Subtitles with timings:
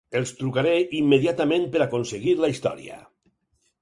[0.19, 2.99] Els trucaré immediatament per aconseguir la història.